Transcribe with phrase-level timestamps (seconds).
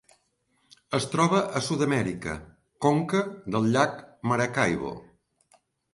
[0.99, 2.35] Es troba a Sud-amèrica:
[2.87, 3.23] conca
[3.57, 3.95] del llac
[4.33, 4.95] Maracaibo.